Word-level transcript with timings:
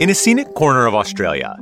In 0.00 0.08
a 0.08 0.14
scenic 0.14 0.54
corner 0.54 0.86
of 0.86 0.94
Australia, 0.94 1.54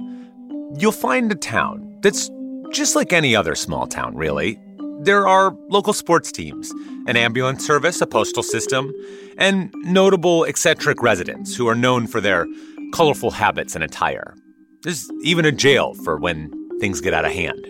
you'll 0.76 0.92
find 0.92 1.32
a 1.32 1.34
town 1.34 1.98
that's 2.02 2.30
just 2.70 2.94
like 2.94 3.12
any 3.12 3.34
other 3.34 3.56
small 3.56 3.88
town, 3.88 4.14
really. 4.14 4.56
There 5.00 5.26
are 5.26 5.56
local 5.70 5.92
sports 5.92 6.30
teams, 6.30 6.70
an 7.08 7.16
ambulance 7.16 7.66
service, 7.66 8.00
a 8.00 8.06
postal 8.06 8.44
system, 8.44 8.94
and 9.38 9.74
notable 9.78 10.44
eccentric 10.44 11.02
residents 11.02 11.56
who 11.56 11.66
are 11.66 11.74
known 11.74 12.06
for 12.06 12.20
their 12.20 12.46
colorful 12.92 13.32
habits 13.32 13.74
and 13.74 13.82
attire. 13.82 14.36
There's 14.84 15.10
even 15.24 15.44
a 15.44 15.50
jail 15.50 15.94
for 16.04 16.16
when 16.16 16.52
things 16.78 17.00
get 17.00 17.14
out 17.14 17.24
of 17.24 17.32
hand. 17.32 17.66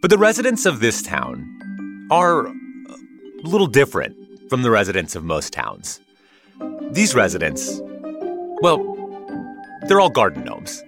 But 0.00 0.10
the 0.10 0.18
residents 0.18 0.64
of 0.64 0.78
this 0.78 1.02
town 1.02 2.06
are 2.12 2.46
a 2.46 2.52
little 3.42 3.66
different 3.66 4.14
from 4.48 4.62
the 4.62 4.70
residents 4.70 5.16
of 5.16 5.24
most 5.24 5.52
towns. 5.52 5.98
These 6.92 7.16
residents, 7.16 7.80
well, 8.62 8.94
they're 9.88 10.00
all 10.00 10.10
garden 10.10 10.44
gnomes. 10.44 10.84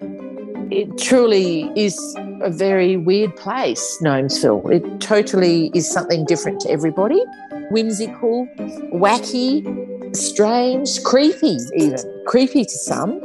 It 0.70 0.98
truly 0.98 1.70
is 1.74 1.98
a 2.42 2.50
very 2.50 2.96
weird 2.96 3.34
place, 3.36 3.98
Gnomesville. 4.02 4.70
It 4.70 5.00
totally 5.00 5.70
is 5.74 5.90
something 5.90 6.24
different 6.26 6.60
to 6.60 6.70
everybody. 6.70 7.22
Whimsical, 7.70 8.46
wacky, 8.92 10.16
strange, 10.16 11.02
creepy, 11.02 11.56
even. 11.76 11.98
Creepy 12.26 12.64
to 12.64 12.70
some. 12.70 13.20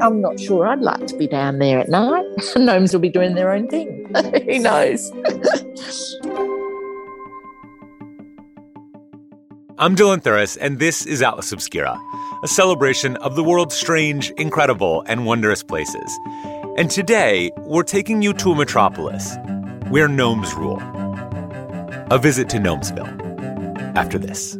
I'm 0.00 0.20
not 0.20 0.38
sure 0.38 0.66
I'd 0.68 0.80
like 0.80 1.06
to 1.08 1.16
be 1.16 1.26
down 1.26 1.58
there 1.58 1.78
at 1.80 1.88
night. 1.88 2.24
Gnomes 2.56 2.92
will 2.92 3.00
be 3.00 3.08
doing 3.08 3.34
their 3.34 3.52
own 3.52 3.68
thing. 3.68 4.06
Who 4.46 4.58
knows? 4.58 5.10
I'm 9.78 9.96
Dylan 9.96 10.22
Thuras, 10.22 10.58
and 10.60 10.78
this 10.78 11.06
is 11.06 11.22
Atlas 11.22 11.52
Obscura, 11.52 11.98
a 12.42 12.48
celebration 12.48 13.16
of 13.16 13.36
the 13.36 13.44
world's 13.44 13.74
strange, 13.74 14.30
incredible, 14.32 15.02
and 15.06 15.26
wondrous 15.26 15.62
places. 15.62 16.18
And 16.76 16.90
today, 16.90 17.50
we're 17.58 17.82
taking 17.82 18.22
you 18.22 18.32
to 18.34 18.52
a 18.52 18.56
metropolis 18.56 19.36
where 19.88 20.08
gnomes 20.08 20.54
rule. 20.54 20.80
A 22.10 22.18
visit 22.18 22.48
to 22.50 22.58
Gnomesville 22.58 23.96
after 23.96 24.18
this. 24.18 24.59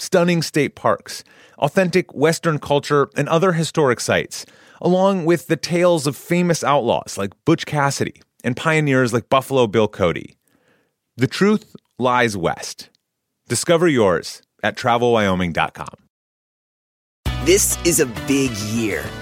stunning 0.00 0.42
state 0.42 0.74
parks, 0.74 1.22
authentic 1.58 2.12
Western 2.14 2.58
culture, 2.58 3.08
and 3.16 3.28
other 3.28 3.52
historic 3.52 4.00
sites 4.00 4.46
along 4.80 5.24
with 5.24 5.46
the 5.46 5.56
tales 5.56 6.06
of 6.06 6.16
famous 6.16 6.64
outlaws 6.64 7.18
like 7.18 7.32
Butch 7.44 7.66
Cassidy 7.66 8.22
and 8.42 8.56
pioneers 8.56 9.12
like 9.12 9.28
Buffalo 9.28 9.66
Bill 9.66 9.88
Cody. 9.88 10.36
The 11.16 11.26
truth 11.26 11.76
lies 11.98 12.36
west. 12.36 12.88
Discover 13.48 13.88
yours 13.88 14.42
at 14.62 14.76
travelwyoming.com. 14.76 15.94
This 17.44 17.78
is 17.84 18.00
a 18.00 18.06
big 18.06 18.50
year. 18.52 19.04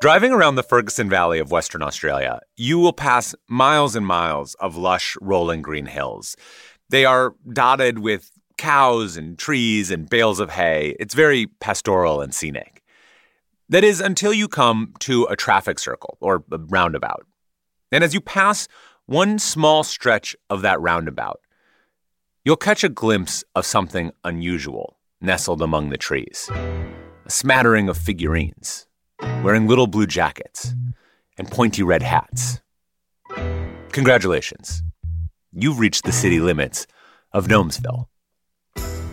Driving 0.00 0.32
around 0.32 0.54
the 0.54 0.62
Ferguson 0.62 1.10
Valley 1.10 1.40
of 1.40 1.50
Western 1.50 1.82
Australia, 1.82 2.40
you 2.56 2.78
will 2.78 2.94
pass 2.94 3.34
miles 3.48 3.94
and 3.94 4.06
miles 4.06 4.54
of 4.54 4.74
lush, 4.74 5.14
rolling 5.20 5.60
green 5.60 5.84
hills. 5.84 6.38
They 6.88 7.04
are 7.04 7.34
dotted 7.52 7.98
with 7.98 8.30
cows 8.56 9.18
and 9.18 9.38
trees 9.38 9.90
and 9.90 10.08
bales 10.08 10.40
of 10.40 10.52
hay. 10.52 10.96
It's 10.98 11.12
very 11.12 11.48
pastoral 11.48 12.22
and 12.22 12.34
scenic. 12.34 12.82
That 13.68 13.84
is, 13.84 14.00
until 14.00 14.32
you 14.32 14.48
come 14.48 14.94
to 15.00 15.24
a 15.26 15.36
traffic 15.36 15.78
circle 15.78 16.16
or 16.22 16.44
a 16.50 16.56
roundabout. 16.56 17.26
And 17.92 18.02
as 18.02 18.14
you 18.14 18.22
pass 18.22 18.68
one 19.04 19.38
small 19.38 19.84
stretch 19.84 20.34
of 20.48 20.62
that 20.62 20.80
roundabout, 20.80 21.40
you'll 22.42 22.56
catch 22.56 22.82
a 22.82 22.88
glimpse 22.88 23.44
of 23.54 23.66
something 23.66 24.12
unusual 24.24 24.96
nestled 25.20 25.60
among 25.60 25.90
the 25.90 25.98
trees 25.98 26.48
a 26.54 27.30
smattering 27.30 27.90
of 27.90 27.98
figurines 27.98 28.86
wearing 29.42 29.66
little 29.66 29.86
blue 29.86 30.06
jackets 30.06 30.74
and 31.38 31.50
pointy 31.50 31.82
red 31.82 32.02
hats. 32.02 32.60
Congratulations. 33.92 34.82
You've 35.52 35.78
reached 35.78 36.04
the 36.04 36.12
city 36.12 36.40
limits 36.40 36.86
of 37.32 37.48
Gnomesville 37.48 38.06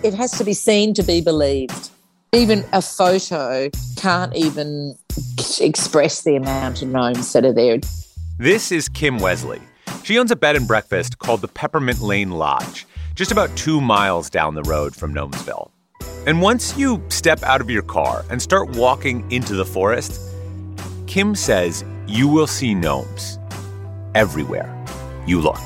it 0.03 0.13
has 0.13 0.31
to 0.37 0.43
be 0.43 0.53
seen 0.53 0.93
to 0.93 1.03
be 1.03 1.21
believed. 1.21 1.89
Even 2.33 2.63
a 2.73 2.81
photo 2.81 3.69
can't 3.95 4.35
even 4.35 4.97
express 5.59 6.23
the 6.23 6.35
amount 6.35 6.81
of 6.81 6.89
gnomes 6.89 7.33
that 7.33 7.45
are 7.45 7.53
there. 7.53 7.79
This 8.37 8.71
is 8.71 8.89
Kim 8.89 9.17
Wesley. 9.17 9.61
She 10.03 10.19
owns 10.19 10.31
a 10.31 10.35
bed 10.35 10.55
and 10.55 10.67
breakfast 10.67 11.17
called 11.19 11.41
the 11.41 11.47
Peppermint 11.47 12.01
Lane 12.01 12.31
Lodge, 12.31 12.85
just 13.15 13.31
about 13.31 13.55
two 13.57 13.81
miles 13.81 14.29
down 14.29 14.55
the 14.55 14.63
road 14.63 14.95
from 14.95 15.13
Gnomesville. 15.13 15.71
And 16.27 16.41
once 16.41 16.77
you 16.77 17.01
step 17.07 17.41
out 17.43 17.61
of 17.61 17.69
your 17.69 17.83
car 17.83 18.25
and 18.29 18.41
start 18.41 18.71
walking 18.71 19.23
into 19.31 19.55
the 19.55 19.63
forest, 19.63 20.21
Kim 21.07 21.33
says 21.35 21.85
you 22.05 22.27
will 22.27 22.47
see 22.47 22.75
gnomes 22.75 23.39
everywhere 24.13 24.67
you 25.25 25.39
look. 25.39 25.61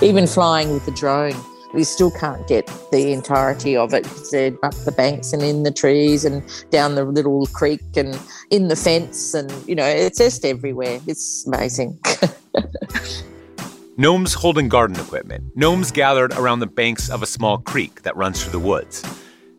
Even 0.00 0.28
flying 0.28 0.72
with 0.72 0.86
the 0.86 0.92
drone, 0.92 1.34
we 1.74 1.82
still 1.82 2.12
can't 2.12 2.46
get 2.46 2.70
the 2.92 3.12
entirety 3.12 3.76
of 3.76 3.92
it. 3.92 4.04
Because 4.04 4.28
uh, 4.28 4.30
they're 4.30 4.64
up 4.64 4.74
the 4.84 4.92
banks 4.92 5.32
and 5.32 5.42
in 5.42 5.64
the 5.64 5.72
trees 5.72 6.24
and 6.24 6.44
down 6.70 6.94
the 6.94 7.04
little 7.04 7.46
creek 7.46 7.82
and 7.96 8.16
in 8.50 8.68
the 8.68 8.76
fence 8.76 9.34
and 9.34 9.52
you 9.66 9.74
know 9.74 9.84
it's 9.84 10.18
just 10.18 10.44
everywhere. 10.44 11.00
It's 11.08 11.44
amazing. 11.44 11.98
Gnomes 13.96 14.32
holding 14.32 14.68
garden 14.68 14.94
equipment. 15.00 15.56
Gnomes 15.56 15.90
gathered 15.90 16.32
around 16.34 16.60
the 16.60 16.68
banks 16.68 17.10
of 17.10 17.24
a 17.24 17.26
small 17.26 17.58
creek 17.58 18.02
that 18.02 18.16
runs 18.16 18.40
through 18.40 18.52
the 18.52 18.60
woods 18.60 19.02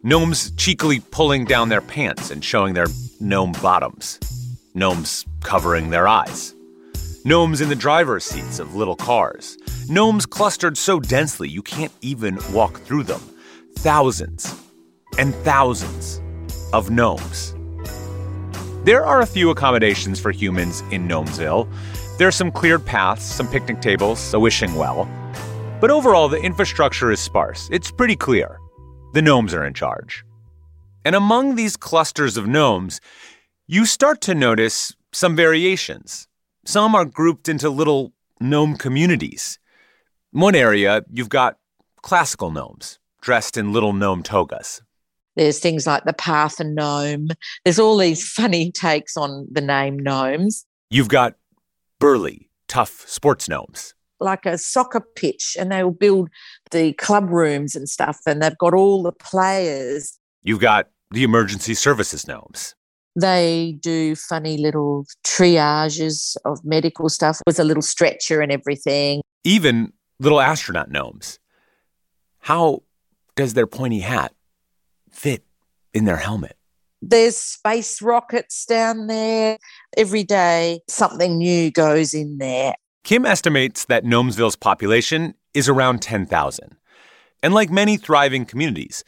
gnomes 0.03 0.51
cheekily 0.51 0.99
pulling 1.11 1.45
down 1.45 1.69
their 1.69 1.81
pants 1.81 2.31
and 2.31 2.43
showing 2.43 2.73
their 2.73 2.87
gnome 3.19 3.51
bottoms 3.61 4.19
gnomes 4.73 5.25
covering 5.41 5.89
their 5.89 6.07
eyes 6.07 6.53
gnomes 7.25 7.61
in 7.61 7.69
the 7.69 7.75
driver's 7.75 8.23
seats 8.23 8.59
of 8.59 8.75
little 8.75 8.95
cars 8.95 9.57
Gnomes 9.89 10.27
clustered 10.27 10.77
so 10.77 10.99
densely 10.99 11.49
you 11.49 11.63
can't 11.63 11.91
even 12.01 12.37
walk 12.53 12.79
through 12.81 13.01
them. 13.01 13.19
Thousands 13.77 14.55
and 15.17 15.33
thousands 15.37 16.21
of 16.73 16.91
gnomes. 16.91 17.55
There 18.83 19.03
are 19.03 19.21
a 19.21 19.25
few 19.25 19.49
accommodations 19.49 20.19
for 20.19 20.31
humans 20.31 20.81
in 20.91 21.07
Gnomesville. 21.07 21.67
There 22.19 22.27
are 22.27 22.31
some 22.31 22.51
cleared 22.51 22.85
paths, 22.85 23.25
some 23.25 23.47
picnic 23.47 23.81
tables, 23.81 24.31
a 24.35 24.39
wishing 24.39 24.75
well. 24.75 25.09
But 25.81 25.89
overall, 25.89 26.29
the 26.29 26.39
infrastructure 26.39 27.11
is 27.11 27.19
sparse. 27.19 27.67
It's 27.71 27.89
pretty 27.89 28.15
clear. 28.15 28.59
The 29.11 29.21
gnomes 29.23 29.55
are 29.55 29.65
in 29.65 29.73
charge. 29.73 30.23
And 31.03 31.15
among 31.15 31.55
these 31.55 31.75
clusters 31.75 32.37
of 32.37 32.47
gnomes, 32.47 33.01
you 33.67 33.85
start 33.85 34.21
to 34.21 34.35
notice 34.35 34.95
some 35.11 35.35
variations. 35.35 36.27
Some 36.65 36.93
are 36.93 37.05
grouped 37.05 37.49
into 37.49 37.71
little 37.71 38.13
gnome 38.39 38.75
communities. 38.77 39.57
One 40.31 40.53
area, 40.53 41.03
you've 41.11 41.29
got 41.29 41.57
classical 42.03 42.51
gnomes 42.51 42.99
dressed 43.21 43.57
in 43.57 43.73
little 43.73 43.93
gnome 43.93 44.21
togas. 44.21 44.81
There's 45.35 45.59
things 45.59 45.87
like 45.87 46.03
the 46.03 46.13
Parthen 46.13 46.75
gnome. 46.75 47.29
There's 47.63 47.79
all 47.79 47.97
these 47.97 48.29
funny 48.29 48.71
takes 48.73 49.17
on 49.17 49.47
the 49.51 49.61
name 49.61 49.97
gnomes. 49.97 50.65
You've 50.91 51.09
got 51.09 51.35
burly, 51.99 52.51
tough 52.67 53.05
sports 53.07 53.49
gnomes. 53.49 53.95
Like 54.19 54.45
a 54.45 54.57
soccer 54.57 55.01
pitch, 55.15 55.55
and 55.59 55.71
they 55.71 55.83
will 55.83 55.91
build 55.91 56.29
the 56.71 56.93
club 56.93 57.29
rooms 57.29 57.75
and 57.75 57.87
stuff, 57.87 58.19
and 58.25 58.41
they've 58.41 58.57
got 58.57 58.73
all 58.73 59.03
the 59.03 59.11
players. 59.11 60.17
You've 60.43 60.59
got 60.59 60.87
the 61.11 61.23
emergency 61.23 61.73
services 61.73 62.27
gnomes. 62.27 62.75
They 63.15 63.77
do 63.79 64.15
funny 64.15 64.57
little 64.57 65.05
triages 65.25 66.37
of 66.45 66.63
medical 66.63 67.09
stuff 67.09 67.41
with 67.45 67.59
a 67.59 67.63
little 67.63 67.81
stretcher 67.81 68.41
and 68.41 68.51
everything. 68.51 69.21
Even 69.43 69.93
little 70.19 70.39
astronaut 70.39 70.91
gnomes. 70.91 71.39
How 72.39 72.83
does 73.35 73.53
their 73.53 73.67
pointy 73.67 73.99
hat 73.99 74.33
fit 75.11 75.43
in 75.93 76.05
their 76.05 76.17
helmet? 76.17 76.55
There's 77.01 77.37
space 77.37 78.01
rockets 78.01 78.65
down 78.65 79.07
there. 79.07 79.57
Every 79.95 80.23
day, 80.23 80.81
something 80.87 81.37
new 81.37 81.71
goes 81.71 82.13
in 82.13 82.37
there. 82.37 82.73
Kim 83.03 83.25
estimates 83.25 83.85
that 83.85 84.03
Gnomesville's 84.03 84.55
population 84.55 85.33
is 85.53 85.69
around 85.69 86.01
10,000. 86.01 86.75
And 87.41 87.53
like 87.53 87.69
many 87.69 87.97
thriving 87.97 88.45
communities, 88.45 89.03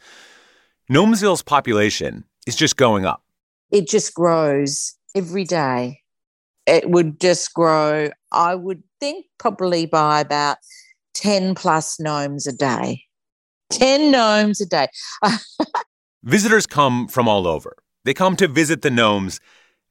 Gnomesville's 0.90 1.42
population 1.42 2.24
is 2.46 2.56
just 2.56 2.76
going 2.76 3.04
up. 3.04 3.22
It 3.70 3.88
just 3.88 4.14
grows 4.14 4.94
every 5.14 5.44
day. 5.44 6.00
It 6.66 6.90
would 6.90 7.20
just 7.20 7.52
grow, 7.54 8.10
I 8.30 8.54
would 8.54 8.82
think, 9.00 9.26
probably 9.38 9.86
by 9.86 10.20
about 10.20 10.58
10 11.14 11.54
plus 11.54 11.98
gnomes 12.00 12.46
a 12.46 12.52
day. 12.52 13.02
10 13.70 14.10
gnomes 14.10 14.60
a 14.60 14.66
day. 14.66 14.86
Visitors 16.22 16.66
come 16.66 17.08
from 17.08 17.28
all 17.28 17.46
over. 17.46 17.76
They 18.04 18.14
come 18.14 18.36
to 18.36 18.48
visit 18.48 18.82
the 18.82 18.90
gnomes 18.90 19.40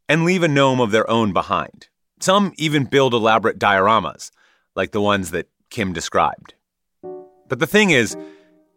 and 0.08 0.26
leave 0.26 0.44
a 0.44 0.48
gnome 0.48 0.80
of 0.80 0.92
their 0.92 1.10
own 1.10 1.34
behind. 1.34 1.88
Some 2.22 2.54
even 2.58 2.84
build 2.86 3.16
elaborate 3.16 3.58
dioramas, 3.58 4.30
like 4.76 4.92
the 4.92 5.02
ones 5.02 5.32
that 5.32 5.50
Kim 5.72 5.92
described. 5.92 6.54
But 7.48 7.58
the 7.58 7.66
thing 7.66 7.90
is, 7.90 8.16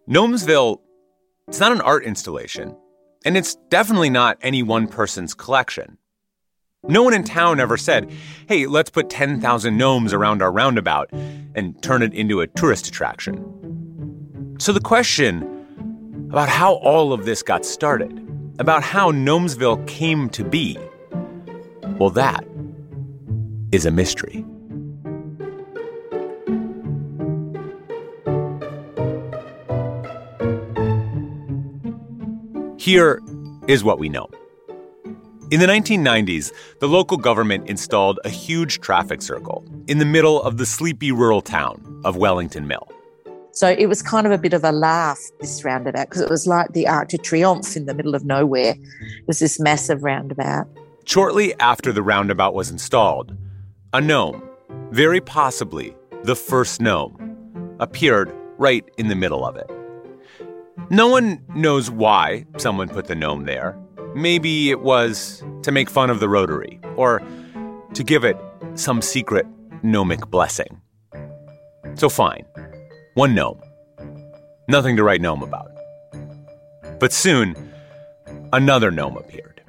Gnomesville, 0.08 0.80
it's 1.46 1.60
not 1.60 1.72
an 1.72 1.82
art 1.82 2.04
installation, 2.04 2.74
and 3.22 3.36
it's 3.36 3.56
definitely 3.68 4.08
not 4.08 4.38
any 4.40 4.62
one 4.62 4.88
person's 4.88 5.34
collection. 5.34 5.98
No 6.88 7.02
one 7.02 7.12
in 7.12 7.22
town 7.22 7.60
ever 7.60 7.76
said, 7.76 8.10
hey, 8.48 8.66
let's 8.66 8.88
put 8.88 9.10
10,000 9.10 9.76
gnomes 9.76 10.14
around 10.14 10.40
our 10.40 10.50
roundabout 10.50 11.10
and 11.12 11.82
turn 11.82 12.02
it 12.02 12.14
into 12.14 12.40
a 12.40 12.46
tourist 12.46 12.88
attraction. 12.88 14.56
So 14.58 14.72
the 14.72 14.80
question 14.80 16.26
about 16.30 16.48
how 16.48 16.74
all 16.76 17.12
of 17.12 17.26
this 17.26 17.42
got 17.42 17.66
started, 17.66 18.26
about 18.58 18.82
how 18.82 19.12
Gnomesville 19.12 19.86
came 19.86 20.30
to 20.30 20.44
be, 20.44 20.78
well, 21.98 22.10
that 22.10 22.44
is 23.74 23.84
a 23.84 23.90
mystery. 23.90 24.44
Here 32.78 33.20
is 33.66 33.82
what 33.82 33.98
we 33.98 34.08
know. 34.08 34.28
In 35.50 35.58
the 35.58 35.66
1990s, 35.66 36.52
the 36.80 36.86
local 36.86 37.16
government 37.16 37.68
installed 37.68 38.20
a 38.24 38.28
huge 38.28 38.80
traffic 38.80 39.22
circle 39.22 39.64
in 39.88 39.98
the 39.98 40.04
middle 40.04 40.40
of 40.42 40.56
the 40.58 40.66
sleepy 40.66 41.10
rural 41.10 41.40
town 41.40 42.00
of 42.04 42.16
Wellington 42.16 42.68
Mill. 42.68 42.88
So 43.50 43.68
it 43.68 43.86
was 43.86 44.02
kind 44.02 44.26
of 44.26 44.32
a 44.32 44.38
bit 44.38 44.52
of 44.52 44.64
a 44.64 44.72
laugh, 44.72 45.18
this 45.40 45.64
roundabout, 45.64 46.08
because 46.08 46.20
it 46.22 46.30
was 46.30 46.46
like 46.46 46.72
the 46.72 46.86
Arc 46.86 47.08
de 47.08 47.18
Triomphe 47.18 47.76
in 47.76 47.86
the 47.86 47.94
middle 47.94 48.14
of 48.14 48.24
nowhere. 48.24 48.74
It 48.74 49.26
was 49.26 49.40
this 49.40 49.58
massive 49.58 50.04
roundabout. 50.04 50.66
Shortly 51.04 51.54
after 51.60 51.92
the 51.92 52.02
roundabout 52.02 52.54
was 52.54 52.70
installed, 52.70 53.36
a 53.94 54.00
gnome, 54.00 54.42
very 54.90 55.20
possibly 55.20 55.94
the 56.24 56.34
first 56.34 56.80
gnome, 56.80 57.76
appeared 57.78 58.34
right 58.58 58.84
in 58.98 59.06
the 59.06 59.14
middle 59.14 59.46
of 59.46 59.54
it. 59.54 59.70
No 60.90 61.06
one 61.06 61.40
knows 61.54 61.92
why 61.92 62.44
someone 62.56 62.88
put 62.88 63.06
the 63.06 63.14
gnome 63.14 63.44
there. 63.44 63.78
Maybe 64.16 64.70
it 64.70 64.80
was 64.80 65.44
to 65.62 65.70
make 65.70 65.88
fun 65.88 66.10
of 66.10 66.18
the 66.18 66.28
Rotary, 66.28 66.80
or 66.96 67.22
to 67.92 68.02
give 68.02 68.24
it 68.24 68.36
some 68.74 69.00
secret 69.00 69.46
gnomic 69.84 70.26
blessing. 70.26 70.80
So 71.94 72.08
fine, 72.08 72.44
one 73.14 73.32
gnome. 73.36 73.60
Nothing 74.66 74.96
to 74.96 75.04
write 75.04 75.20
gnome 75.20 75.44
about. 75.44 75.70
But 76.98 77.12
soon, 77.12 77.54
another 78.52 78.90
gnome 78.90 79.16
appeared. 79.16 79.62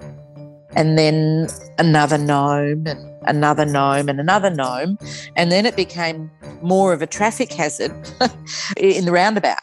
And 0.75 0.98
then 0.98 1.48
another 1.78 2.18
gnome, 2.18 2.88
and 2.88 3.14
another 3.27 3.66
gnome, 3.66 4.10
and 4.10 4.19
another 4.19 4.50
gnome. 4.50 4.98
And 5.36 5.51
then 5.51 5.66
it 5.66 5.75
became 5.75 6.31
more 6.62 6.94
of 6.94 7.01
a 7.01 7.07
traffic 7.07 7.51
hazard 7.51 7.92
in 8.77 9.06
the 9.06 9.12
roundabout. 9.12 9.60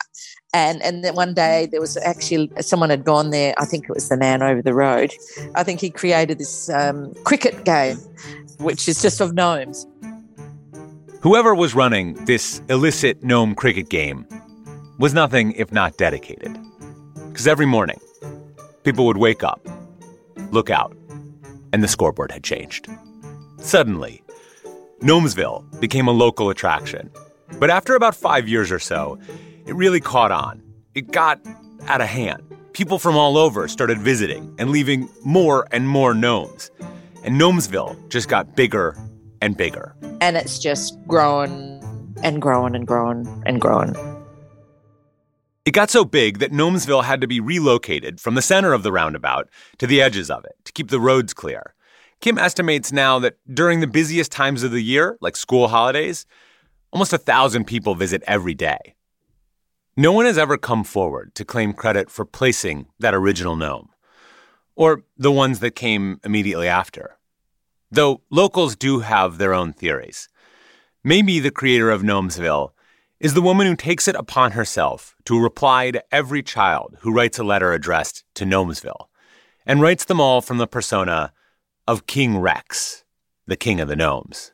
And 0.55 0.83
and 0.83 1.03
then 1.03 1.15
one 1.15 1.33
day 1.33 1.67
there 1.71 1.81
was 1.81 1.97
actually 1.97 2.51
someone 2.61 2.91
had 2.91 3.05
gone 3.05 3.31
there. 3.31 3.55
I 3.57 3.65
think 3.65 3.85
it 3.85 3.95
was 3.95 4.11
the 4.11 4.19
man 4.19 4.43
over 4.43 4.61
the 4.61 4.75
road. 4.75 5.13
I 5.55 5.63
think 5.63 5.81
he 5.81 5.89
created 5.89 6.39
this 6.39 6.69
um, 6.69 7.15
cricket 7.25 7.65
game, 7.65 7.97
which 8.59 8.87
is 8.87 9.01
just 9.01 9.21
of 9.21 9.33
gnomes. 9.33 9.87
Whoever 11.23 11.55
was 11.55 11.75
running 11.75 12.15
this 12.27 12.61
illicit 12.69 13.23
gnome 13.23 13.55
cricket 13.55 13.89
game 13.89 14.27
was 14.99 15.15
nothing 15.15 15.53
if 15.53 15.73
not 15.73 15.97
dedicated. 15.97 16.59
Because 17.29 17.47
every 17.47 17.65
morning, 17.65 17.99
people 18.85 19.07
would 19.07 19.17
wake 19.17 19.43
up, 19.43 19.67
look 20.51 20.69
out, 20.69 20.95
and 21.73 21.83
the 21.83 21.89
scoreboard 21.89 22.31
had 22.31 22.45
changed. 22.45 22.89
Suddenly, 23.63 24.25
Gnomesville 25.01 25.81
became 25.81 26.09
a 26.09 26.13
local 26.13 26.51
attraction. 26.51 27.11
But 27.61 27.71
after 27.71 27.95
about 27.95 28.17
five 28.17 28.49
years 28.49 28.73
or 28.73 28.81
so, 28.81 29.19
it 29.67 29.75
really 29.77 30.01
caught 30.01 30.33
on. 30.33 30.61
It 30.95 31.13
got 31.13 31.41
out 31.87 32.01
of 32.01 32.09
hand. 32.09 32.43
People 32.73 32.99
from 32.99 33.17
all 33.17 33.39
over 33.39 33.69
started 33.69 33.99
visiting 33.99 34.53
and 34.59 34.71
leaving 34.71 35.09
more 35.25 35.69
and 35.71 35.89
more 35.89 36.13
gnomes. 36.13 36.73
And 37.23 37.41
Gnomesville 37.41 37.97
just 38.11 38.29
got 38.29 38.57
bigger 38.57 38.97
and 39.41 39.57
bigger. 39.57 39.95
And 40.21 40.37
it's 40.37 40.59
just 40.59 40.99
growing 41.07 41.81
and 42.25 42.43
growing 42.43 42.75
and 42.75 42.85
growing 42.85 43.43
and 43.47 43.61
growing. 43.61 43.95
It 45.65 45.71
got 45.71 45.91
so 45.91 46.05
big 46.05 46.41
that 46.41 46.51
Gnomesville 46.51 47.05
had 47.05 47.21
to 47.21 47.29
be 47.29 47.39
relocated 47.39 48.21
from 48.21 48.35
the 48.35 48.43
center 48.43 48.73
of 48.73 48.83
the 48.83 48.91
roundabout 48.91 49.49
to 49.79 49.87
the 49.87 50.03
edges 50.03 50.31
of 50.33 50.45
it 50.45 50.57
to 50.65 50.73
keep 50.73 50.91
the 50.91 50.99
roads 50.99 51.33
clear. 51.33 51.75
Kim 52.23 52.39
estimates 52.39 52.93
now 52.93 53.19
that 53.19 53.37
during 53.53 53.81
the 53.81 53.87
busiest 53.89 54.31
times 54.31 54.63
of 54.63 54.71
the 54.71 54.81
year, 54.81 55.19
like 55.21 55.35
school 55.35 55.67
holidays, 55.67 56.25
almost 56.93 57.13
a 57.13 57.19
thousand 57.19 57.65
people 57.65 57.97
visit 57.97 58.23
every 58.29 58.55
day. 58.55 58.95
No 59.97 60.13
one 60.13 60.25
has 60.27 60.39
ever 60.39 60.57
come 60.57 60.85
forward 60.85 61.35
to 61.35 61.45
claim 61.45 61.73
credit 61.73 62.09
for 62.13 62.25
placing 62.25 62.87
that 63.01 63.13
original 63.13 63.57
gnome, 63.57 63.89
or 64.77 65.03
the 65.19 65.33
ones 65.33 65.59
that 65.59 65.73
came 65.73 66.21
immediately 66.25 66.69
after. 66.69 67.19
Though 67.91 68.23
locals 68.31 68.77
do 68.77 69.01
have 69.01 69.39
their 69.39 69.53
own 69.53 69.73
theories. 69.73 70.29
Maybe 71.03 71.41
the 71.41 71.51
creator 71.51 71.91
of 71.91 72.03
Gnomesville 72.03 72.71
is 73.19 73.35
the 73.35 73.43
woman 73.43 73.67
who 73.67 73.75
takes 73.75 74.07
it 74.07 74.15
upon 74.15 74.53
herself 74.53 75.17
to 75.25 75.43
reply 75.43 75.91
to 75.91 76.05
every 76.15 76.45
child 76.45 76.99
who 77.01 77.13
writes 77.13 77.41
a 77.41 77.45
letter 77.45 77.73
addressed 77.73 78.23
to 78.37 78.45
Gnomesville, 78.45 79.09
and 79.67 79.81
writes 79.83 80.05
them 80.05 80.21
all 80.21 80.41
from 80.41 80.59
the 80.59 80.69
persona 80.69 81.33
of 81.87 82.07
King 82.07 82.39
Rex, 82.39 83.05
the 83.47 83.57
king 83.57 83.81
of 83.81 83.89
the 83.89 83.97
gnomes. 83.97 84.53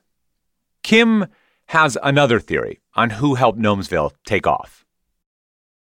Kim 0.82 1.26
has 1.66 1.99
another 2.02 2.40
theory 2.40 2.80
on 2.94 3.11
who 3.11 3.35
helped 3.35 3.58
Gnomesville 3.58 4.12
take 4.25 4.47
off. 4.47 4.85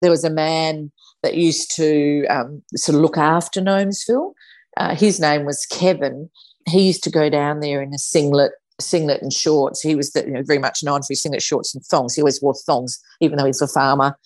There 0.02 0.12
was 0.12 0.24
a 0.24 0.30
man 0.30 0.92
that 1.24 1.36
used 1.36 1.76
to 1.76 2.26
um, 2.28 2.62
sort 2.76 2.96
of 2.96 3.02
look 3.02 3.18
after 3.18 3.62
Gnomesville. 3.62 4.34
Uh, 4.78 4.96
his 4.96 5.20
name 5.20 5.46
was 5.46 5.66
Kevin. 5.66 6.30
He 6.68 6.88
used 6.88 7.04
to 7.04 7.10
go 7.10 7.30
down 7.30 7.60
there 7.60 7.82
in 7.82 7.94
a 7.94 7.98
singlet, 7.98 8.52
singlet 8.80 9.22
and 9.22 9.34
shorts. 9.34 9.82
He 9.82 9.96
was 9.96 10.12
the, 10.12 10.26
you 10.26 10.32
know, 10.32 10.44
very 10.44 10.60
much 10.60 10.84
known 10.84 11.02
for 11.02 11.08
his 11.10 11.22
singlet 11.22 11.42
shorts 11.42 11.74
and 11.74 11.84
thongs. 11.86 12.16
He 12.16 12.22
always 12.22 12.42
wore 12.42 12.54
thongs, 12.54 13.00
even 13.20 13.38
though 13.38 13.46
he's 13.46 13.62
a 13.62 13.68
farmer. 13.68 14.18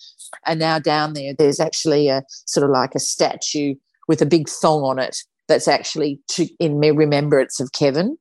And 0.46 0.58
now 0.58 0.78
down 0.78 1.14
there, 1.14 1.34
there's 1.36 1.60
actually 1.60 2.08
a 2.08 2.24
sort 2.46 2.64
of 2.64 2.70
like 2.70 2.94
a 2.94 3.00
statue 3.00 3.74
with 4.08 4.20
a 4.20 4.26
big 4.26 4.48
thong 4.48 4.82
on 4.82 4.98
it 4.98 5.18
that's 5.48 5.68
actually 5.68 6.20
to, 6.28 6.48
in 6.58 6.78
remembrance 6.78 7.60
of 7.60 7.72
Kevin. 7.72 8.16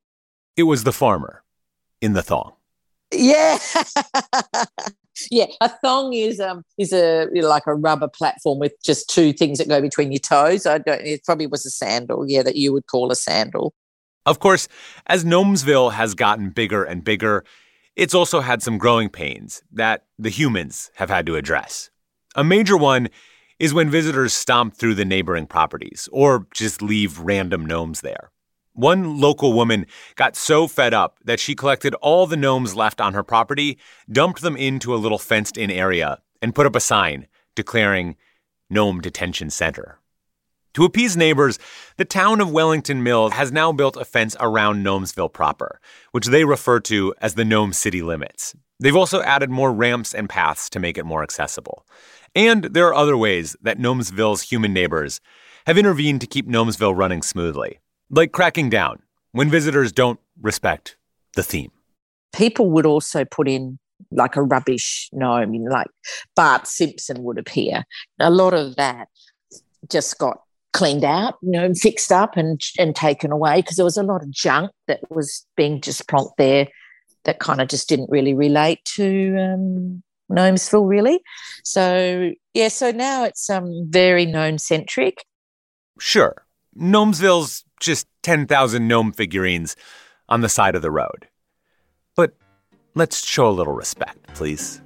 It 0.55 0.63
was 0.63 0.83
the 0.83 0.93
farmer 0.93 1.43
in 2.01 2.13
the 2.13 2.21
thong. 2.21 2.53
Yeah. 3.11 3.57
yeah, 5.31 5.45
a 5.61 5.69
thong 5.69 6.13
is 6.13 6.39
um 6.39 6.63
is 6.77 6.93
a 6.93 7.27
you 7.33 7.41
know, 7.41 7.49
like 7.49 7.67
a 7.67 7.75
rubber 7.75 8.07
platform 8.07 8.59
with 8.59 8.73
just 8.83 9.09
two 9.09 9.33
things 9.33 9.57
that 9.57 9.67
go 9.67 9.81
between 9.81 10.11
your 10.11 10.19
toes. 10.19 10.65
I 10.65 10.79
don't. 10.79 11.01
It 11.01 11.23
probably 11.23 11.47
was 11.47 11.65
a 11.65 11.69
sandal. 11.69 12.25
Yeah, 12.27 12.43
that 12.43 12.55
you 12.55 12.73
would 12.73 12.87
call 12.87 13.11
a 13.11 13.15
sandal. 13.15 13.73
Of 14.25 14.39
course, 14.39 14.67
as 15.07 15.25
Gnomesville 15.25 15.91
has 15.93 16.13
gotten 16.13 16.49
bigger 16.49 16.83
and 16.83 17.03
bigger, 17.03 17.43
it's 17.95 18.13
also 18.13 18.39
had 18.39 18.63
some 18.63 18.77
growing 18.77 19.09
pains 19.09 19.61
that 19.71 20.05
the 20.17 20.29
humans 20.29 20.91
have 20.95 21.09
had 21.09 21.25
to 21.25 21.35
address. 21.35 21.89
A 22.35 22.43
major 22.43 22.77
one 22.77 23.09
is 23.63 23.73
when 23.73 23.89
visitors 23.89 24.33
stomp 24.33 24.75
through 24.75 24.93
the 24.93 25.05
neighboring 25.05 25.45
properties 25.45 26.09
or 26.11 26.45
just 26.53 26.81
leave 26.81 27.17
random 27.19 27.65
gnomes 27.65 28.01
there. 28.01 28.29
One 28.73 29.21
local 29.21 29.53
woman 29.53 29.85
got 30.15 30.35
so 30.35 30.67
fed 30.67 30.93
up 30.93 31.17
that 31.23 31.39
she 31.39 31.55
collected 31.55 31.95
all 32.01 32.27
the 32.27 32.35
gnomes 32.35 32.75
left 32.75 32.99
on 32.99 33.13
her 33.13 33.23
property, 33.23 33.77
dumped 34.11 34.41
them 34.41 34.57
into 34.57 34.93
a 34.93 34.97
little 34.97 35.17
fenced 35.17 35.57
in 35.57 35.71
area, 35.71 36.19
and 36.41 36.53
put 36.53 36.65
up 36.65 36.75
a 36.75 36.81
sign 36.81 37.25
declaring 37.55 38.17
Gnome 38.69 38.99
Detention 38.99 39.49
Center. 39.49 39.97
To 40.73 40.83
appease 40.83 41.15
neighbors, 41.15 41.57
the 41.95 42.03
town 42.03 42.41
of 42.41 42.51
Wellington 42.51 43.01
Mills 43.01 43.31
has 43.31 43.53
now 43.53 43.71
built 43.71 43.95
a 43.95 44.03
fence 44.03 44.35
around 44.41 44.83
Gnomesville 44.83 45.31
proper, 45.31 45.79
which 46.11 46.27
they 46.27 46.43
refer 46.43 46.81
to 46.81 47.15
as 47.21 47.35
the 47.35 47.45
Gnome 47.45 47.71
City 47.71 48.01
limits. 48.01 48.55
They've 48.81 48.93
also 48.93 49.21
added 49.21 49.49
more 49.49 49.71
ramps 49.71 50.13
and 50.13 50.27
paths 50.27 50.69
to 50.71 50.79
make 50.81 50.97
it 50.97 51.05
more 51.05 51.23
accessible. 51.23 51.85
And 52.35 52.65
there 52.65 52.87
are 52.87 52.93
other 52.93 53.15
ways 53.15 53.55
that 53.61 53.77
Gnomesville's 53.77 54.41
human 54.41 54.73
neighbors 54.73 55.21
have 55.67 55.77
intervened 55.77 56.21
to 56.21 56.27
keep 56.27 56.47
Gnomesville 56.47 56.95
running 56.95 57.21
smoothly, 57.21 57.79
like 58.09 58.31
cracking 58.31 58.69
down 58.69 59.01
when 59.31 59.49
visitors 59.49 59.91
don't 59.91 60.19
respect 60.41 60.97
the 61.35 61.43
theme. 61.43 61.71
People 62.33 62.71
would 62.71 62.85
also 62.85 63.23
put 63.25 63.47
in 63.47 63.77
like 64.11 64.35
a 64.35 64.41
rubbish 64.41 65.09
gnome, 65.13 65.65
like 65.65 65.87
Bart 66.35 66.67
Simpson 66.67 67.23
would 67.23 67.37
appear. 67.37 67.83
A 68.19 68.31
lot 68.31 68.53
of 68.53 68.75
that 68.75 69.07
just 69.89 70.17
got 70.17 70.41
cleaned 70.73 71.03
out, 71.03 71.35
you 71.41 71.51
know, 71.51 71.73
fixed 71.73 72.11
up 72.11 72.35
and 72.35 72.59
and 72.79 72.95
taken 72.95 73.31
away 73.31 73.61
because 73.61 73.75
there 73.75 73.85
was 73.85 73.97
a 73.97 74.03
lot 74.03 74.23
of 74.23 74.31
junk 74.31 74.71
that 74.87 74.99
was 75.09 75.45
being 75.55 75.81
just 75.81 76.07
plonked 76.07 76.35
there 76.37 76.67
that 77.25 77.39
kind 77.39 77.61
of 77.61 77.69
just 77.69 77.87
didn't 77.87 78.09
really 78.09 78.33
relate 78.33 78.83
to 78.83 79.37
um, 79.37 80.03
Gnomesville, 80.33 80.87
really. 80.87 81.21
So 81.63 82.31
yeah, 82.53 82.67
so 82.69 82.91
now 82.91 83.23
it's 83.23 83.49
um 83.49 83.85
very 83.89 84.25
gnome 84.25 84.57
centric. 84.57 85.25
Sure, 85.99 86.45
Gnomesville's 86.77 87.63
just 87.79 88.07
ten 88.23 88.47
thousand 88.47 88.87
gnome 88.87 89.11
figurines 89.11 89.75
on 90.29 90.41
the 90.41 90.49
side 90.49 90.75
of 90.75 90.81
the 90.81 90.91
road, 90.91 91.27
but 92.15 92.33
let's 92.95 93.25
show 93.25 93.47
a 93.47 93.51
little 93.51 93.73
respect, 93.73 94.33
please. 94.33 94.81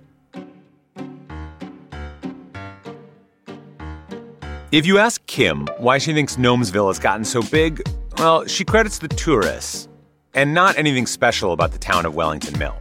If 4.69 4.85
you 4.85 4.97
ask 4.97 5.25
Kim 5.27 5.65
why 5.77 5.97
she 5.97 6.13
thinks 6.13 6.35
Gnomesville 6.35 6.89
has 6.89 6.99
gotten 6.99 7.23
so 7.23 7.41
big, 7.41 7.81
well, 8.17 8.45
she 8.47 8.65
credits 8.65 8.99
the 8.99 9.07
tourists 9.07 9.87
and 10.33 10.53
not 10.53 10.77
anything 10.77 11.05
special 11.05 11.53
about 11.53 11.71
the 11.71 11.77
town 11.77 12.05
of 12.05 12.15
Wellington 12.15 12.59
Mill. 12.59 12.75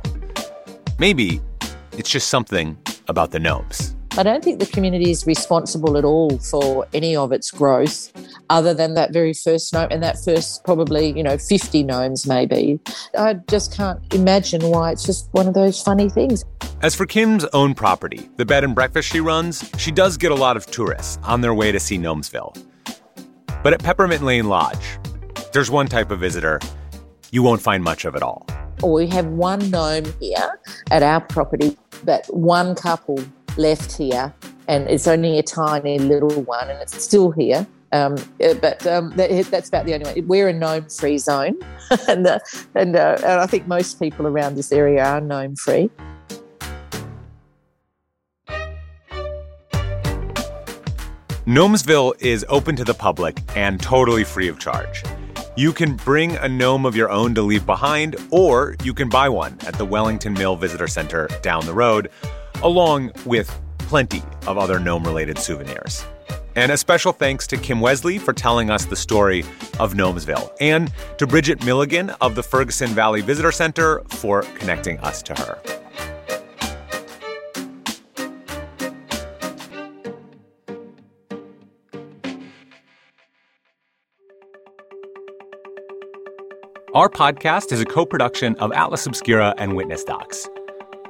Maybe 0.98 1.40
it's 1.96 2.10
just 2.10 2.28
something 2.28 2.76
about 3.08 3.30
the 3.30 3.38
gnomes. 3.38 3.94
I 4.18 4.22
don't 4.22 4.42
think 4.42 4.60
the 4.60 4.66
community 4.66 5.10
is 5.10 5.26
responsible 5.26 5.98
at 5.98 6.04
all 6.04 6.38
for 6.38 6.86
any 6.94 7.14
of 7.14 7.32
its 7.32 7.50
growth, 7.50 8.10
other 8.48 8.72
than 8.72 8.94
that 8.94 9.12
very 9.12 9.34
first 9.34 9.74
gnome 9.74 9.88
and 9.90 10.02
that 10.02 10.16
first 10.24 10.64
probably, 10.64 11.12
you 11.12 11.22
know, 11.22 11.36
50 11.36 11.82
gnomes 11.82 12.26
maybe. 12.26 12.80
I 13.18 13.34
just 13.34 13.76
can't 13.76 14.00
imagine 14.14 14.62
why 14.62 14.92
it's 14.92 15.04
just 15.04 15.28
one 15.32 15.46
of 15.46 15.52
those 15.52 15.82
funny 15.82 16.08
things. 16.08 16.44
As 16.80 16.94
for 16.94 17.04
Kim's 17.04 17.44
own 17.52 17.74
property, 17.74 18.30
the 18.36 18.46
bed 18.46 18.64
and 18.64 18.74
breakfast 18.74 19.08
she 19.08 19.20
runs, 19.20 19.70
she 19.76 19.90
does 19.90 20.16
get 20.16 20.32
a 20.32 20.34
lot 20.34 20.56
of 20.56 20.64
tourists 20.66 21.18
on 21.22 21.42
their 21.42 21.52
way 21.52 21.70
to 21.70 21.78
see 21.78 21.98
Gnomesville. 21.98 22.56
But 23.62 23.74
at 23.74 23.82
Peppermint 23.82 24.22
Lane 24.22 24.48
Lodge, 24.48 24.98
there's 25.52 25.70
one 25.70 25.88
type 25.88 26.10
of 26.10 26.20
visitor 26.20 26.58
you 27.32 27.42
won't 27.42 27.60
find 27.60 27.84
much 27.84 28.06
of 28.06 28.16
at 28.16 28.22
all. 28.22 28.46
We 28.82 29.06
have 29.08 29.26
one 29.26 29.70
gnome 29.70 30.04
here 30.20 30.60
at 30.90 31.02
our 31.02 31.20
property, 31.20 31.76
but 32.06 32.26
one 32.34 32.74
couple 32.74 33.22
left 33.58 33.96
here, 33.96 34.32
and 34.68 34.88
it's 34.88 35.06
only 35.06 35.38
a 35.38 35.42
tiny 35.42 35.98
little 35.98 36.42
one, 36.42 36.70
and 36.70 36.80
it's 36.80 37.02
still 37.02 37.30
here. 37.32 37.66
Um, 37.92 38.16
uh, 38.42 38.54
but 38.54 38.86
um, 38.86 39.10
that, 39.16 39.46
that's 39.50 39.68
about 39.68 39.86
the 39.86 39.94
only 39.94 40.06
one. 40.06 40.26
We're 40.26 40.48
a 40.48 40.52
gnome 40.52 40.88
free 40.88 41.18
zone, 41.18 41.58
and, 42.08 42.26
uh, 42.26 42.38
and, 42.74 42.96
uh, 42.96 43.16
and 43.18 43.40
I 43.40 43.46
think 43.46 43.66
most 43.66 44.00
people 44.00 44.26
around 44.26 44.54
this 44.54 44.72
area 44.72 45.04
are 45.04 45.20
gnome 45.20 45.56
free. 45.56 45.90
Gnomesville 51.46 52.20
is 52.20 52.44
open 52.48 52.74
to 52.74 52.82
the 52.82 52.94
public 52.94 53.40
and 53.54 53.80
totally 53.80 54.24
free 54.24 54.48
of 54.48 54.58
charge. 54.58 55.04
You 55.58 55.72
can 55.72 55.96
bring 55.96 56.36
a 56.36 56.50
gnome 56.50 56.84
of 56.84 56.94
your 56.94 57.08
own 57.08 57.34
to 57.34 57.40
leave 57.40 57.64
behind, 57.64 58.16
or 58.30 58.76
you 58.84 58.92
can 58.92 59.08
buy 59.08 59.30
one 59.30 59.56
at 59.66 59.72
the 59.78 59.86
Wellington 59.86 60.34
Mill 60.34 60.54
Visitor 60.54 60.86
Center 60.86 61.28
down 61.40 61.64
the 61.64 61.72
road 61.72 62.10
along 62.62 63.10
with 63.24 63.58
plenty 63.78 64.22
of 64.46 64.58
other 64.58 64.78
gnome 64.78 65.04
related 65.04 65.38
souvenirs. 65.38 66.04
And 66.56 66.70
a 66.72 66.76
special 66.76 67.10
thanks 67.10 67.46
to 67.46 67.56
Kim 67.56 67.80
Wesley 67.80 68.18
for 68.18 68.34
telling 68.34 68.68
us 68.68 68.84
the 68.84 68.96
story 68.96 69.44
of 69.80 69.94
Gnomesville, 69.94 70.54
and 70.60 70.92
to 71.16 71.26
Bridget 71.26 71.64
Milligan 71.64 72.10
of 72.20 72.34
the 72.34 72.42
Ferguson 72.42 72.90
Valley 72.90 73.22
Visitor 73.22 73.52
Center 73.52 74.02
for 74.08 74.42
connecting 74.58 74.98
us 74.98 75.22
to 75.22 75.34
her. 75.34 75.85
Our 86.96 87.10
podcast 87.10 87.72
is 87.72 87.80
a 87.82 87.84
co 87.84 88.06
production 88.06 88.56
of 88.56 88.72
Atlas 88.72 89.04
Obscura 89.04 89.52
and 89.58 89.76
Witness 89.76 90.02
Docs. 90.02 90.48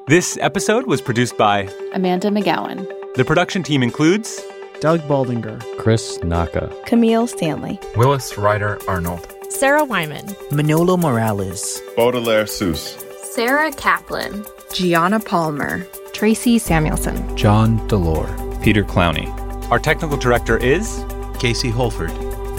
This 0.09 0.37
episode 0.41 0.89
was 0.89 1.01
produced 1.01 1.39
by 1.39 1.69
Amanda 1.93 2.27
McGowan. 2.29 2.89
The 3.15 3.25
production 3.25 3.63
team 3.63 3.85
includes 3.85 4.43
Doug 4.81 4.99
Baldinger, 5.03 5.63
Chris 5.79 6.19
Naka, 6.25 6.73
Kameel 6.89 7.29
Stanley, 7.29 7.79
Willis 7.95 8.37
Ryder 8.37 8.81
Arnold, 8.89 9.33
Sarah 9.49 9.85
Wyman, 9.85 10.35
Manolo 10.51 10.97
Morales, 10.97 11.81
Baudelaire 11.97 12.47
Seuss, 12.47 13.01
Sarah 13.23 13.71
Kaplan, 13.71 14.45
Gianna 14.73 15.21
Palmer, 15.21 15.85
Tracy 16.13 16.59
Samuelson, 16.59 17.37
John 17.37 17.79
DeLore, 17.87 18.61
Peter 18.61 18.83
Clowney. 18.83 19.31
Our 19.71 19.79
technical 19.79 20.17
director 20.17 20.57
is 20.57 21.05
Casey 21.39 21.71
Holford. 21.71 22.11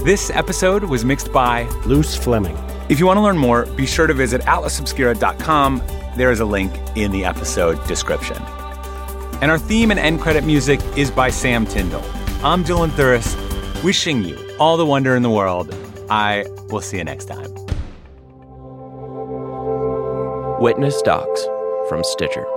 This 0.05 0.29
episode 0.29 0.85
was 0.85 1.03
mixed 1.03 1.33
by 1.33 1.63
Luce 1.85 2.15
Fleming. 2.15 2.57
If 2.89 2.99
you 2.99 3.05
want 3.05 3.17
to 3.17 3.21
learn 3.21 3.37
more, 3.37 3.65
be 3.65 3.85
sure 3.85 4.07
to 4.07 4.13
visit 4.13 4.41
atlasobscura.com 4.41 5.81
there 6.17 6.31
is 6.31 6.39
a 6.39 6.45
link 6.45 6.73
in 6.95 7.11
the 7.11 7.23
episode 7.23 7.85
description. 7.87 8.37
And 9.39 9.51
our 9.51 9.59
theme 9.59 9.91
and 9.91 9.99
end 9.99 10.19
credit 10.19 10.43
music 10.43 10.79
is 10.97 11.11
by 11.11 11.29
Sam 11.29 11.67
Tyndall. 11.67 12.03
I'm 12.43 12.63
Dylan 12.63 12.89
Thuras, 12.89 13.35
wishing 13.83 14.23
you 14.23 14.35
all 14.59 14.77
the 14.77 14.85
wonder 14.85 15.15
in 15.15 15.21
the 15.21 15.29
world. 15.29 15.75
I 16.09 16.45
will 16.69 16.81
see 16.81 16.97
you 16.97 17.03
next 17.03 17.25
time. 17.25 17.53
Witness 20.59 20.99
Docs 21.03 21.45
from 21.87 22.03
Stitcher. 22.03 22.56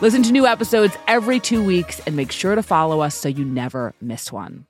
Listen 0.00 0.22
to 0.22 0.32
new 0.32 0.46
episodes 0.46 0.96
every 1.06 1.40
two 1.40 1.62
weeks 1.62 2.00
and 2.06 2.16
make 2.16 2.32
sure 2.32 2.54
to 2.54 2.62
follow 2.62 3.00
us 3.00 3.14
so 3.14 3.28
you 3.28 3.44
never 3.44 3.92
miss 4.00 4.32
one. 4.32 4.64